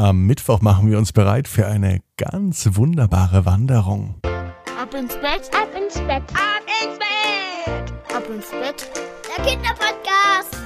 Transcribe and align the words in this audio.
Am 0.00 0.24
Mittwoch 0.24 0.62
machen 0.62 0.90
wir 0.90 0.96
uns 0.96 1.12
bereit 1.12 1.46
für 1.46 1.66
eine 1.66 2.00
ganz 2.16 2.70
wunderbare 2.72 3.44
Wanderung. 3.44 4.14
Ab 4.22 4.94
ins 4.94 5.14
Bett, 5.16 5.50
ab 5.54 5.68
ins 5.76 5.98
Bett, 5.98 6.22
ab 6.32 6.62
ins 6.82 6.98
Bett, 6.98 7.92
ab 8.16 8.24
ins 8.34 8.50
Bett. 8.50 8.90
Der 9.28 9.44
Kinderpodcast. 9.44 10.56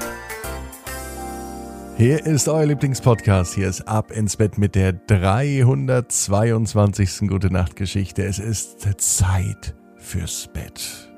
Hier 1.96 2.24
ist 2.24 2.48
euer 2.48 2.66
Lieblingspodcast. 2.66 3.56
Hier 3.56 3.66
ist 3.66 3.88
Ab 3.88 4.12
ins 4.12 4.36
Bett 4.36 4.56
mit 4.56 4.76
der 4.76 4.92
322. 4.92 7.28
Gute 7.28 7.52
Nacht 7.52 7.74
Geschichte. 7.74 8.24
Es 8.24 8.38
ist 8.38 8.82
Zeit 9.00 9.74
fürs 9.96 10.48
Bett. 10.52 11.12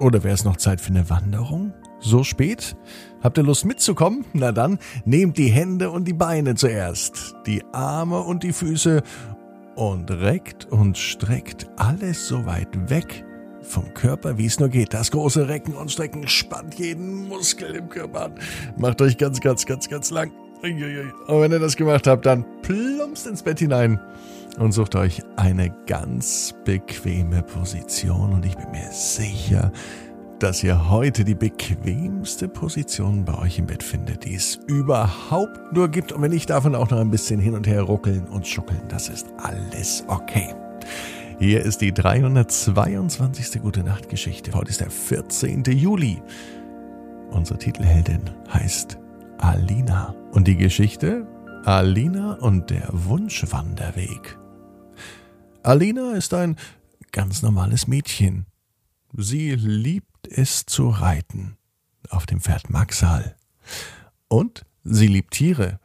Oder 0.00 0.24
wäre 0.24 0.34
es 0.34 0.42
noch 0.42 0.56
Zeit 0.56 0.80
für 0.80 0.90
eine 0.90 1.08
Wanderung? 1.08 1.72
So 2.02 2.24
spät? 2.24 2.76
Habt 3.22 3.38
ihr 3.38 3.44
Lust 3.44 3.64
mitzukommen? 3.64 4.24
Na 4.32 4.50
dann, 4.50 4.78
nehmt 5.04 5.38
die 5.38 5.48
Hände 5.48 5.90
und 5.90 6.06
die 6.06 6.12
Beine 6.12 6.56
zuerst, 6.56 7.36
die 7.46 7.62
Arme 7.72 8.20
und 8.20 8.42
die 8.42 8.52
Füße 8.52 9.02
und 9.76 10.10
reckt 10.10 10.66
und 10.66 10.98
streckt 10.98 11.70
alles 11.76 12.26
so 12.26 12.44
weit 12.44 12.90
weg 12.90 13.24
vom 13.62 13.94
Körper, 13.94 14.36
wie 14.36 14.46
es 14.46 14.58
nur 14.58 14.68
geht. 14.68 14.92
Das 14.92 15.12
große 15.12 15.46
Recken 15.46 15.74
und 15.74 15.92
Strecken 15.92 16.26
spannt 16.26 16.74
jeden 16.74 17.28
Muskel 17.28 17.76
im 17.76 17.88
Körper 17.88 18.24
an. 18.24 18.34
Macht 18.76 19.00
euch 19.00 19.16
ganz, 19.16 19.40
ganz, 19.40 19.64
ganz, 19.64 19.88
ganz 19.88 20.10
lang. 20.10 20.32
Und 20.62 21.40
wenn 21.40 21.50
ihr 21.50 21.58
das 21.58 21.76
gemacht 21.76 22.06
habt, 22.06 22.26
dann 22.26 22.44
plumpst 22.62 23.26
ins 23.26 23.42
Bett 23.42 23.58
hinein 23.58 24.00
und 24.58 24.72
sucht 24.72 24.94
euch 24.94 25.22
eine 25.36 25.74
ganz 25.86 26.54
bequeme 26.64 27.42
Position. 27.42 28.32
Und 28.32 28.44
ich 28.44 28.56
bin 28.56 28.70
mir 28.70 28.90
sicher, 28.92 29.72
dass 30.42 30.64
ihr 30.64 30.90
heute 30.90 31.22
die 31.22 31.36
bequemste 31.36 32.48
Position 32.48 33.24
bei 33.24 33.38
euch 33.38 33.60
im 33.60 33.66
Bett 33.66 33.84
findet, 33.84 34.24
die 34.24 34.34
es 34.34 34.56
überhaupt 34.66 35.72
nur 35.72 35.88
gibt. 35.88 36.10
Und 36.10 36.20
wenn 36.20 36.32
ich 36.32 36.46
davon 36.46 36.74
auch 36.74 36.90
noch 36.90 36.98
ein 36.98 37.12
bisschen 37.12 37.38
hin 37.38 37.54
und 37.54 37.68
her 37.68 37.82
ruckeln 37.82 38.26
und 38.26 38.44
schuckeln, 38.44 38.82
das 38.88 39.08
ist 39.08 39.28
alles 39.36 40.02
okay. 40.08 40.52
Hier 41.38 41.62
ist 41.62 41.80
die 41.80 41.94
322. 41.94 43.62
Gute 43.62 43.84
Nacht 43.84 44.08
Geschichte. 44.08 44.52
Heute 44.52 44.70
ist 44.70 44.80
der 44.80 44.90
14. 44.90 45.62
Juli. 45.62 46.20
Unsere 47.30 47.60
Titelheldin 47.60 48.28
heißt 48.52 48.98
Alina. 49.38 50.12
Und 50.32 50.48
die 50.48 50.56
Geschichte? 50.56 51.24
Alina 51.64 52.34
und 52.34 52.68
der 52.70 52.88
Wunschwanderweg. 52.90 54.38
Alina 55.62 56.14
ist 56.14 56.34
ein 56.34 56.56
ganz 57.12 57.42
normales 57.42 57.86
Mädchen. 57.86 58.46
Sie 59.14 59.54
liebt 59.54 60.11
es 60.26 60.66
zu 60.66 60.88
reiten. 60.88 61.56
Auf 62.10 62.26
dem 62.26 62.40
Pferd 62.40 62.70
Maxal. 62.70 63.36
Und 64.28 64.64
sie 64.84 65.06
liebt 65.06 65.34
Tiere. 65.34 65.80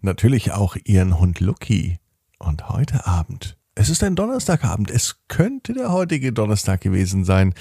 Natürlich 0.00 0.52
auch 0.52 0.76
ihren 0.84 1.18
Hund 1.18 1.40
Lucky. 1.40 1.98
Und 2.38 2.68
heute 2.68 3.06
Abend, 3.06 3.56
es 3.74 3.88
ist 3.88 4.02
ein 4.02 4.14
Donnerstagabend, 4.14 4.90
es 4.90 5.16
könnte 5.28 5.72
der 5.72 5.92
heutige 5.92 6.32
Donnerstag 6.32 6.80
gewesen 6.80 7.24
sein, 7.24 7.52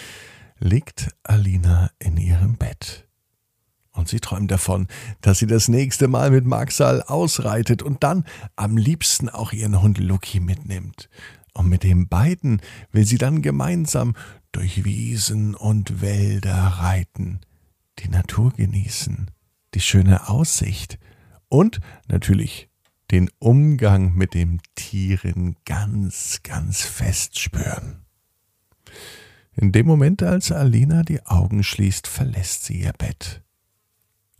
liegt 0.59 1.09
Alina 1.23 1.91
in 1.99 2.17
ihrem 2.17 2.57
Bett. 2.57 3.07
Und 3.91 4.07
sie 4.07 4.19
träumt 4.19 4.51
davon, 4.51 4.87
dass 5.21 5.39
sie 5.39 5.47
das 5.47 5.67
nächste 5.67 6.07
Mal 6.07 6.29
mit 6.29 6.45
Maxal 6.45 7.01
ausreitet 7.01 7.81
und 7.81 8.03
dann 8.03 8.25
am 8.55 8.77
liebsten 8.77 9.27
auch 9.27 9.51
ihren 9.51 9.81
Hund 9.81 9.97
Lucky 9.97 10.39
mitnimmt. 10.39 11.09
Und 11.53 11.67
mit 11.67 11.81
den 11.81 12.07
beiden 12.07 12.61
will 12.91 13.05
sie 13.05 13.17
dann 13.17 13.41
gemeinsam 13.41 14.15
durch 14.57 14.83
Wiesen 14.83 15.53
und 15.53 16.01
Wälder 16.01 16.55
reiten, 16.55 17.41
die 17.99 18.09
Natur 18.09 18.51
genießen, 18.53 19.29
die 19.75 19.79
schöne 19.79 20.29
Aussicht 20.29 20.97
und 21.47 21.79
natürlich 22.07 22.67
den 23.11 23.29
Umgang 23.37 24.15
mit 24.15 24.33
den 24.33 24.59
Tieren 24.73 25.57
ganz, 25.63 26.39
ganz 26.41 26.81
fest 26.81 27.37
spüren. 27.37 28.03
In 29.53 29.71
dem 29.71 29.85
Moment, 29.85 30.23
als 30.23 30.51
Alina 30.51 31.03
die 31.03 31.23
Augen 31.27 31.63
schließt, 31.63 32.07
verlässt 32.07 32.65
sie 32.65 32.81
ihr 32.81 32.93
Bett. 32.93 33.43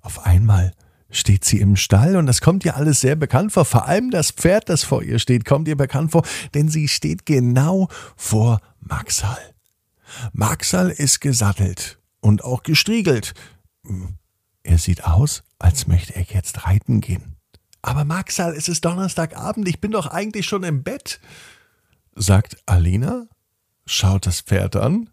Auf 0.02 0.26
einmal 0.26 0.74
steht 1.12 1.46
sie 1.46 1.60
im 1.60 1.76
Stall 1.76 2.16
und 2.16 2.26
das 2.26 2.42
kommt 2.42 2.66
ihr 2.66 2.76
alles 2.76 3.02
sehr 3.02 3.16
bekannt 3.16 3.52
vor. 3.52 3.66
Vor 3.66 3.86
allem 3.86 4.10
das 4.10 4.32
Pferd, 4.32 4.68
das 4.68 4.84
vor 4.84 5.04
ihr 5.04 5.20
steht, 5.20 5.46
kommt 5.46 5.68
ihr 5.68 5.78
bekannt 5.78 6.12
vor, 6.12 6.26
denn 6.56 6.70
sie 6.70 6.88
steht 6.88 7.28
genau 7.28 7.88
vor 8.16 8.62
Maxal. 8.80 9.54
Maxal 10.34 10.90
ist 10.90 11.22
gesattelt 11.22 12.00
und 12.20 12.44
auch 12.44 12.64
gestriegelt. 12.64 13.34
Er 14.64 14.78
sieht 14.78 15.06
aus, 15.06 15.44
als 15.60 15.88
möchte 15.88 16.16
er 16.16 16.24
jetzt 16.24 16.66
reiten 16.66 17.02
gehen. 17.02 17.36
Aber 17.82 18.06
Maxal, 18.06 18.54
es 18.54 18.68
ist 18.68 18.84
Donnerstagabend, 18.84 19.68
ich 19.68 19.80
bin 19.80 19.92
doch 19.92 20.08
eigentlich 20.08 20.46
schon 20.46 20.64
im 20.64 20.84
Bett, 20.84 21.20
sagt 22.16 22.58
Alina, 22.66 23.28
schaut 23.86 24.26
das 24.26 24.42
Pferd 24.42 24.76
an 24.76 25.10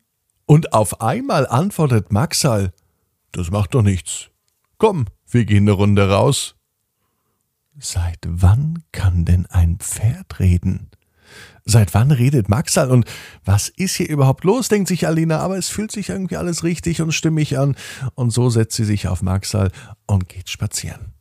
und 0.47 0.73
auf 0.73 1.01
einmal 1.01 1.47
antwortet 1.47 2.13
Maxal, 2.13 2.73
das 3.33 3.51
macht 3.51 3.75
doch 3.75 3.83
nichts. 3.83 4.31
Komm, 4.79 5.07
wir 5.29 5.45
gehen 5.45 5.65
eine 5.65 5.73
Runde 5.73 6.09
raus. 6.09 6.57
Seit 7.79 8.19
wann 8.27 8.85
kann 8.93 9.25
denn 9.25 9.47
ein 9.47 9.79
Pferd 9.79 10.39
reden? 10.39 10.91
Seit 11.65 11.95
wann 11.95 12.11
redet 12.11 12.49
Maxal 12.49 12.91
und 12.91 13.07
was 13.45 13.69
ist 13.69 13.97
hier 13.97 14.09
überhaupt 14.09 14.45
los, 14.45 14.69
denkt 14.69 14.89
sich 14.89 15.07
Alina, 15.07 15.39
aber 15.39 15.57
es 15.57 15.69
fühlt 15.69 15.93
sich 15.93 16.11
irgendwie 16.11 16.37
alles 16.37 16.65
richtig 16.65 17.01
und 17.01 17.13
stimmig 17.13 17.59
an 17.59 17.77
und 18.15 18.31
so 18.31 18.51
setzt 18.51 18.77
sie 18.77 18.85
sich 18.85 19.09
auf 19.09 19.23
Maxal 19.23 19.71
und 20.07 20.29
geht 20.29 20.51
spazieren. 20.51 21.15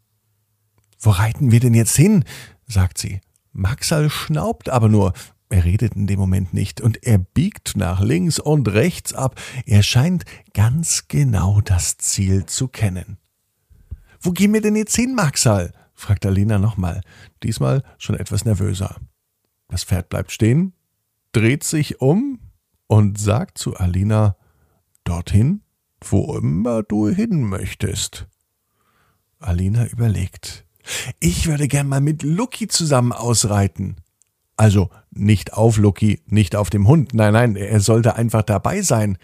Wo 1.00 1.12
reiten 1.12 1.52
wir 1.52 1.59
denn 1.59 1.73
jetzt 1.73 1.96
hin? 1.96 2.23
sagt 2.68 2.97
sie. 2.97 3.22
Maxal 3.52 4.09
schnaubt 4.09 4.69
aber 4.69 4.90
nur, 4.90 5.13
er 5.50 5.66
redet 5.66 5.96
in 5.96 6.07
dem 6.07 6.19
Moment 6.19 6.53
nicht 6.53 6.81
und 6.81 7.03
er 7.03 7.19
biegt 7.19 7.75
nach 7.75 8.02
links 8.02 8.40
und 8.40 8.68
rechts 8.69 9.13
ab. 9.13 9.40
Er 9.66 9.84
scheint 9.84 10.23
ganz 10.53 11.07
genau 11.07 11.62
das 11.62 11.97
Ziel 11.97 12.47
zu 12.47 12.68
kennen. 12.68 13.18
Wo 14.19 14.31
gehen 14.31 14.52
wir 14.53 14.62
denn 14.62 14.75
jetzt 14.75 14.96
hin, 14.96 15.13
Maxal? 15.13 15.72
fragt 15.94 16.25
Alina 16.25 16.57
nochmal, 16.57 17.02
diesmal 17.44 17.84
schon 18.00 18.18
etwas 18.18 18.46
nervöser. 18.46 18.96
Das 19.73 19.85
Pferd 19.85 20.09
bleibt 20.09 20.31
stehen, 20.31 20.73
dreht 21.31 21.63
sich 21.63 22.00
um 22.00 22.39
und 22.85 23.19
sagt 23.19 23.57
zu 23.57 23.75
Alina, 23.75 24.35
dorthin, 25.03 25.63
wo 26.00 26.38
immer 26.38 26.84
du 26.84 27.07
hin 27.07 27.41
möchtest. 27.41 28.28
Alina 29.39 29.88
überlegt. 29.88 30.63
Ich 31.19 31.47
würde 31.47 31.67
gern 31.67 31.88
mal 31.88 32.01
mit 32.01 32.22
Lucky 32.22 32.67
zusammen 32.67 33.13
ausreiten. 33.13 33.95
Also 34.57 34.91
nicht 35.09 35.53
auf 35.53 35.78
Lucky, 35.78 36.22
nicht 36.28 36.55
auf 36.55 36.69
dem 36.69 36.88
Hund, 36.88 37.16
nein, 37.16 37.34
nein, 37.34 37.55
er 37.55 37.79
sollte 37.79 38.16
einfach 38.16 38.44
dabei 38.44 38.84
sein. 38.84 39.17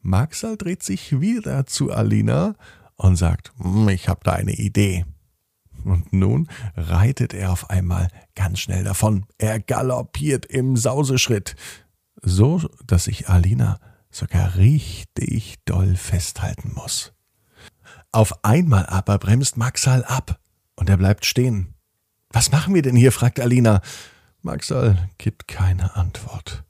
Maxal 0.00 0.56
dreht 0.56 0.84
sich 0.84 1.20
wieder 1.20 1.66
zu 1.66 1.90
Alina 1.90 2.54
und 2.94 3.16
sagt, 3.16 3.52
hm, 3.60 3.88
ich 3.88 4.08
habe 4.08 4.20
da 4.22 4.34
eine 4.34 4.52
Idee. 4.52 5.06
Und 5.86 6.12
nun 6.12 6.48
reitet 6.74 7.32
er 7.32 7.52
auf 7.52 7.70
einmal 7.70 8.08
ganz 8.34 8.58
schnell 8.58 8.82
davon. 8.82 9.24
Er 9.38 9.60
galoppiert 9.60 10.44
im 10.44 10.76
Sauseschritt, 10.76 11.54
so 12.20 12.68
dass 12.84 13.04
sich 13.04 13.28
Alina 13.28 13.78
sogar 14.10 14.56
richtig 14.56 15.54
doll 15.64 15.94
festhalten 15.94 16.72
muss. 16.74 17.12
Auf 18.10 18.44
einmal 18.44 18.86
aber 18.86 19.18
bremst 19.18 19.56
Maxal 19.56 20.02
ab 20.04 20.40
und 20.74 20.90
er 20.90 20.96
bleibt 20.96 21.24
stehen. 21.24 21.74
Was 22.30 22.50
machen 22.50 22.74
wir 22.74 22.82
denn 22.82 22.96
hier? 22.96 23.12
fragt 23.12 23.38
Alina. 23.38 23.80
Maxal 24.42 25.08
gibt 25.18 25.46
keine 25.46 25.94
Antwort. 25.94 26.64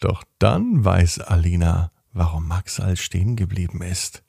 Doch 0.00 0.24
dann 0.40 0.84
weiß 0.84 1.20
Alina, 1.20 1.92
warum 2.12 2.48
Maxal 2.48 2.96
stehen 2.96 3.36
geblieben 3.36 3.80
ist. 3.80 4.23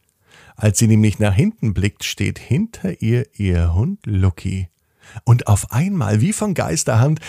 Als 0.56 0.80
sie 0.80 0.88
nämlich 0.88 1.20
nach 1.20 1.34
hinten 1.34 1.74
blickt, 1.74 2.04
steht 2.04 2.40
hinter 2.40 3.02
ihr 3.02 3.26
ihr 3.34 3.74
Hund 3.74 4.00
Lucky. 4.06 4.70
Und 5.24 5.48
auf 5.48 5.72
einmal, 5.72 6.22
wie 6.22 6.34
von 6.34 6.54
Geisterhand, 6.54 7.20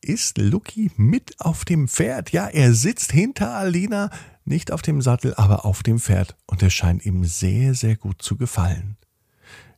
ist 0.00 0.38
Lucky 0.38 0.90
mit 0.96 1.40
auf 1.40 1.64
dem 1.64 1.88
Pferd. 1.88 2.32
Ja, 2.32 2.48
er 2.48 2.74
sitzt 2.74 3.12
hinter 3.12 3.54
Alina, 3.54 4.10
nicht 4.44 4.72
auf 4.72 4.82
dem 4.82 5.00
Sattel, 5.00 5.34
aber 5.34 5.64
auf 5.64 5.82
dem 5.82 5.98
Pferd. 5.98 6.36
Und 6.46 6.62
er 6.62 6.70
scheint 6.70 7.06
ihm 7.06 7.24
sehr, 7.24 7.74
sehr 7.74 7.96
gut 7.96 8.20
zu 8.20 8.36
gefallen. 8.36 8.96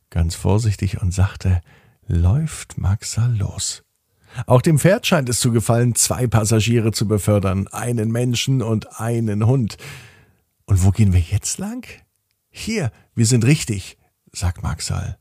Ganz 0.09 0.35
vorsichtig 0.35 1.01
und 1.01 1.13
sachte 1.13 1.61
läuft 2.07 2.77
Maxa 2.77 3.27
los. 3.27 3.83
Auch 4.47 4.61
dem 4.61 4.79
Pferd 4.79 5.05
scheint 5.05 5.29
es 5.29 5.39
zu 5.39 5.51
gefallen, 5.51 5.95
zwei 5.95 6.27
Passagiere 6.27 6.91
zu 6.91 7.07
befördern, 7.07 7.67
einen 7.67 8.11
Menschen 8.11 8.61
und 8.61 8.99
einen 8.99 9.45
Hund. 9.45 9.77
Und 10.65 10.83
wo 10.83 10.91
gehen 10.91 11.13
wir 11.13 11.19
jetzt 11.19 11.57
lang? 11.57 11.87
Hier, 12.57 12.89
wir 13.13 13.25
sind 13.25 13.43
richtig, 13.43 13.97
sagt 14.31 14.63
Maxal. 14.63 15.17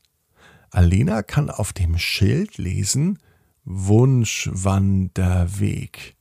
Alina 0.70 1.24
kann 1.24 1.50
auf 1.50 1.72
dem 1.72 1.98
Schild 1.98 2.58
lesen 2.58 3.18
Wunschwanderweg. 3.64 6.14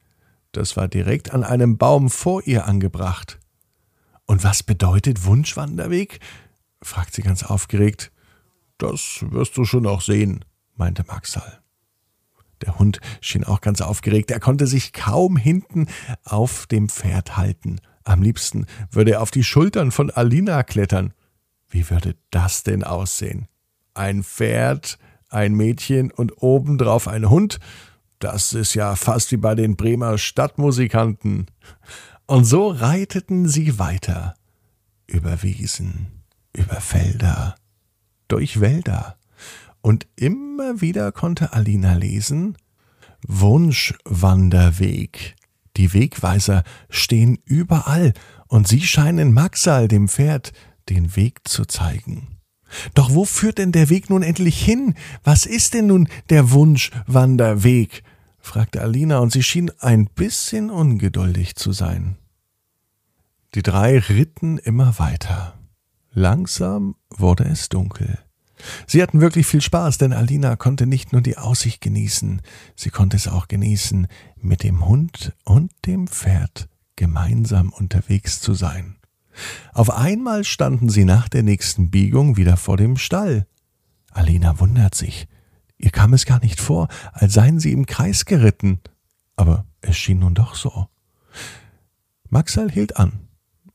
Das 0.54 0.76
war 0.76 0.88
direkt 0.88 1.32
an 1.32 1.44
einem 1.44 1.78
Baum 1.78 2.10
vor 2.10 2.42
ihr 2.48 2.66
angebracht. 2.66 3.38
Und 4.26 4.44
was 4.44 4.64
bedeutet 4.64 5.24
Wunschwanderweg? 5.24 6.20
fragt 6.82 7.14
sie 7.14 7.22
ganz 7.22 7.44
aufgeregt. 7.44 8.12
Das 8.80 9.20
wirst 9.22 9.56
du 9.56 9.66
schon 9.66 9.86
auch 9.86 10.02
sehen, 10.02 10.44
meinte 10.76 11.06
Maxal. 11.06 11.62
Der 12.62 12.80
Hund 12.80 13.02
schien 13.22 13.44
auch 13.44 13.62
ganz 13.62 13.82
aufgeregt. 13.82 14.32
Er 14.32 14.40
konnte 14.40 14.66
sich 14.66 14.94
kaum 14.94 15.38
hinten 15.38 15.90
auf 16.24 16.66
dem 16.66 16.90
Pferd 16.90 17.38
halten. 17.38 17.80
Am 18.04 18.22
liebsten 18.22 18.66
würde 18.92 19.12
er 19.12 19.22
auf 19.22 19.32
die 19.32 19.44
Schultern 19.44 19.92
von 19.92 20.10
Alina 20.10 20.64
klettern. 20.64 21.14
Wie 21.70 21.90
würde 21.90 22.16
das 22.32 22.64
denn 22.64 22.84
aussehen? 22.84 23.48
Ein 23.94 24.24
Pferd, 24.24 24.98
ein 25.30 25.54
Mädchen 25.54 26.12
und 26.12 26.42
obendrauf 26.42 27.08
ein 27.08 27.30
Hund? 27.30 27.60
Das 28.20 28.54
ist 28.54 28.74
ja 28.74 28.96
fast 28.96 29.32
wie 29.32 29.38
bei 29.38 29.56
den 29.56 29.76
Bremer 29.76 30.18
Stadtmusikanten. 30.18 31.48
Und 32.26 32.46
so 32.46 32.70
reiteten 32.70 33.48
sie 33.48 33.80
weiter. 33.80 34.36
Über 35.08 35.44
Wiesen, 35.44 36.24
über 36.56 36.80
Felder, 36.80 37.56
durch 38.28 38.62
Wälder. 38.62 39.18
Und 39.82 40.08
immer 40.16 40.80
wieder 40.80 41.12
konnte 41.12 41.54
Alina 41.54 41.96
lesen 41.96 42.58
Wunschwanderweg. 43.28 45.36
Die 45.78 45.94
Wegweiser 45.94 46.64
stehen 46.90 47.40
überall, 47.46 48.14
und 48.48 48.68
sie 48.68 48.82
scheinen 48.82 49.34
Maxal, 49.34 49.88
dem 49.88 50.08
Pferd, 50.08 50.54
den 50.90 51.16
Weg 51.16 51.48
zu 51.48 51.66
zeigen. 51.66 52.40
Doch 52.94 53.14
wo 53.14 53.26
führt 53.26 53.58
denn 53.58 53.72
der 53.72 53.90
Weg 53.90 54.10
nun 54.10 54.24
endlich 54.24 54.64
hin? 54.64 54.96
Was 55.24 55.46
ist 55.46 55.74
denn 55.74 55.88
nun 55.88 56.08
der 56.30 56.52
Wunschwanderweg? 56.52 58.04
fragte 58.40 58.82
Alina, 58.82 59.20
und 59.20 59.32
sie 59.32 59.44
schien 59.44 59.72
ein 59.80 60.06
bisschen 60.06 60.70
ungeduldig 60.70 61.56
zu 61.56 61.72
sein. 61.72 62.18
Die 63.56 63.64
drei 63.64 64.00
ritten 64.00 64.58
immer 64.58 65.00
weiter. 65.00 65.60
Langsam 66.12 66.96
wurde 67.10 67.46
es 67.46 67.70
dunkel. 67.70 68.20
Sie 68.88 69.02
hatten 69.02 69.22
wirklich 69.22 69.46
viel 69.48 69.62
Spaß, 69.62 69.98
denn 69.98 70.14
Alina 70.14 70.56
konnte 70.56 70.86
nicht 70.86 71.12
nur 71.12 71.22
die 71.22 71.38
Aussicht 71.38 71.82
genießen, 71.82 72.42
sie 72.76 72.90
konnte 72.90 73.18
es 73.18 73.28
auch 73.28 73.48
genießen, 73.48 74.08
mit 74.38 74.64
dem 74.64 74.86
Hund 74.86 75.34
und 75.44 75.72
dem 75.86 76.08
Pferd 76.08 76.70
gemeinsam 76.96 77.70
unterwegs 77.70 78.40
zu 78.40 78.54
sein. 78.54 78.98
Auf 79.74 79.90
einmal 79.90 80.44
standen 80.44 80.90
sie 80.90 81.06
nach 81.06 81.28
der 81.28 81.44
nächsten 81.44 81.90
Biegung 81.90 82.38
wieder 82.38 82.58
vor 82.58 82.78
dem 82.78 82.98
Stall. 82.98 83.48
Alina 84.12 84.60
wundert 84.60 84.94
sich. 84.96 85.28
Ihr 85.78 85.90
kam 85.90 86.14
es 86.14 86.26
gar 86.26 86.40
nicht 86.40 86.62
vor, 86.62 86.88
als 87.12 87.34
seien 87.34 87.60
sie 87.60 87.72
im 87.72 87.88
Kreis 87.88 88.26
geritten. 88.26 88.80
Aber 89.36 89.66
es 89.82 89.98
schien 89.98 90.20
nun 90.20 90.36
doch 90.36 90.54
so. 90.54 90.88
Maxal 92.30 92.72
hielt 92.72 92.98
an. 92.98 93.28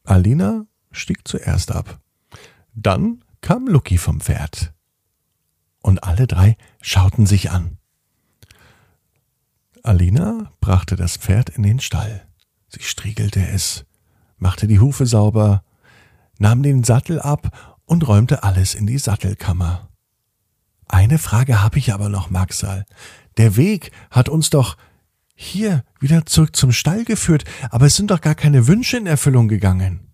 Alina 0.05 0.67
stieg 0.93 1.27
zuerst 1.27 1.73
ab. 1.73 2.01
Dann 2.75 3.25
kam 3.41 3.67
Lucky 3.67 3.99
vom 3.99 4.21
Pferd 4.21 4.73
und 5.89 6.05
alle 6.05 6.27
drei 6.27 6.59
schauten 6.83 7.25
sich 7.25 7.51
an. 7.51 7.79
Alina 9.83 10.53
brachte 10.61 10.97
das 10.97 11.17
Pferd 11.17 11.49
in 11.49 11.63
den 11.63 11.81
Stall. 11.81 12.29
Sie 12.69 12.83
striegelte 12.83 13.41
es, 13.49 13.87
machte 14.37 14.67
die 14.67 14.81
Hufe 14.81 15.07
sauber, 15.07 15.65
nahm 16.39 16.63
den 16.63 16.85
Sattel 16.85 17.19
ab 17.19 17.79
und 17.87 18.07
räumte 18.07 18.43
alles 18.43 18.75
in 18.75 18.87
die 18.87 18.99
Sattelkammer. 18.99 19.89
Eine 20.89 21.17
Frage 21.17 21.63
habe 21.63 21.79
ich 21.79 21.95
aber 21.95 22.11
noch, 22.11 22.29
Maxal. 22.29 22.85
Der 23.39 23.57
Weg 23.57 23.91
hat 24.11 24.29
uns 24.29 24.51
doch 24.51 24.77
hier 25.35 25.85
wieder 26.01 26.27
zurück 26.27 26.55
zum 26.55 26.71
Stall 26.71 27.05
geführt, 27.05 27.45
aber 27.71 27.87
es 27.87 27.97
sind 27.97 28.11
doch 28.11 28.21
gar 28.21 28.35
keine 28.35 28.67
Wünsche 28.67 28.99
in 28.99 29.07
Erfüllung 29.07 29.49
gegangen 29.49 30.08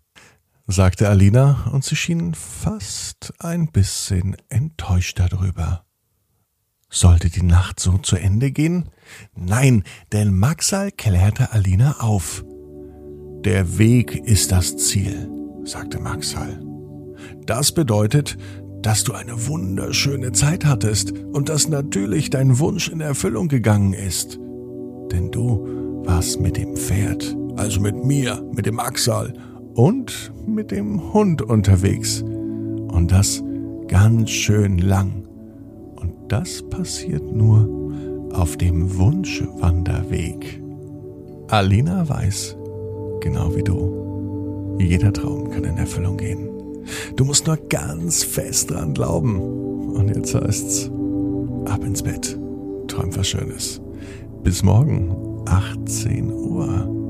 sagte 0.66 1.08
Alina, 1.08 1.68
und 1.72 1.84
sie 1.84 1.96
schien 1.96 2.34
fast 2.34 3.34
ein 3.38 3.70
bisschen 3.70 4.36
enttäuscht 4.48 5.18
darüber. 5.18 5.84
Sollte 6.90 7.28
die 7.28 7.42
Nacht 7.42 7.80
so 7.80 7.98
zu 7.98 8.16
Ende 8.16 8.50
gehen? 8.50 8.88
Nein, 9.34 9.82
denn 10.12 10.34
Maxal 10.34 10.92
klärte 10.92 11.52
Alina 11.52 11.96
auf. 12.00 12.44
Der 13.44 13.78
Weg 13.78 14.14
ist 14.14 14.52
das 14.52 14.76
Ziel, 14.76 15.28
sagte 15.64 15.98
Maxal. 15.98 16.62
Das 17.46 17.72
bedeutet, 17.72 18.38
dass 18.80 19.02
du 19.04 19.12
eine 19.12 19.46
wunderschöne 19.46 20.32
Zeit 20.32 20.64
hattest 20.64 21.12
und 21.12 21.48
dass 21.48 21.68
natürlich 21.68 22.30
dein 22.30 22.58
Wunsch 22.58 22.88
in 22.88 23.00
Erfüllung 23.00 23.48
gegangen 23.48 23.92
ist. 23.92 24.38
Denn 25.10 25.30
du 25.30 26.04
warst 26.04 26.40
mit 26.40 26.56
dem 26.56 26.76
Pferd, 26.76 27.36
also 27.56 27.80
mit 27.80 27.96
mir, 28.04 28.42
mit 28.54 28.66
dem 28.66 28.78
Axal 28.78 29.32
und 29.74 30.32
mit 30.46 30.70
dem 30.70 31.12
Hund 31.12 31.42
unterwegs. 31.42 32.22
Und 32.22 33.08
das 33.10 33.42
ganz 33.88 34.30
schön 34.30 34.78
lang. 34.78 35.24
Und 35.96 36.12
das 36.28 36.62
passiert 36.68 37.24
nur 37.32 37.68
auf 38.32 38.56
dem 38.56 38.96
Wunschwanderweg. 38.96 40.62
Alina 41.48 42.08
weiß, 42.08 42.56
genau 43.20 43.54
wie 43.54 43.62
du, 43.62 44.76
jeder 44.78 45.12
Traum 45.12 45.50
kann 45.50 45.64
in 45.64 45.76
Erfüllung 45.76 46.16
gehen. 46.16 46.48
Du 47.16 47.24
musst 47.24 47.46
nur 47.46 47.56
ganz 47.56 48.22
fest 48.22 48.70
dran 48.70 48.94
glauben. 48.94 49.38
Und 49.94 50.08
jetzt 50.08 50.34
heißt's, 50.34 50.90
ab 51.66 51.84
ins 51.84 52.02
Bett. 52.02 52.36
Träum 52.88 53.14
was 53.16 53.28
Schönes. 53.28 53.80
Bis 54.42 54.62
morgen, 54.62 55.14
18 55.46 56.32
Uhr. 56.32 57.03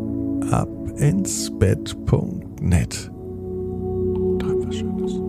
Ab 0.50 0.68
ins 0.96 1.50
Bett.net. 1.58 3.10
Träum 4.38 4.66
was 4.66 4.76
Schönes. 4.76 5.23